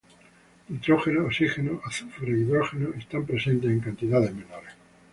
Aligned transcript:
Nitrógeno, 0.69 1.19
oxígeno, 1.29 1.73
azufre 1.87 2.27
e 2.33 2.37
hidrógeno 2.39 2.87
están 3.01 3.23
presentes 3.29 3.69
en 3.75 3.81
cantidades 3.85 4.33
menores. 4.39 4.73